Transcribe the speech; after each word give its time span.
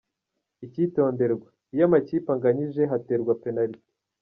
Icyitonderwa: 0.65 1.47
Iyo 1.73 1.83
amakipe 1.87 2.27
anganyije 2.33 2.81
haterwa 2.91 3.33
penaliti. 3.43 3.89